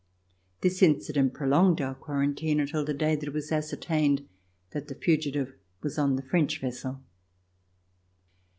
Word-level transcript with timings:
This 0.61 0.81
incident 0.81 1.35
prolonged 1.35 1.79
our 1.79 1.93
quarantine 1.93 2.59
until 2.59 2.83
the 2.83 2.91
day 2.95 3.13
that 3.15 3.27
it 3.27 3.33
was 3.33 3.51
ascertained 3.51 4.27
that 4.71 4.87
the 4.87 4.95
fugitive 4.95 5.53
was 5.83 5.99
on 5.99 6.15
the 6.15 6.23
French 6.23 6.59
vessel. 6.59 7.03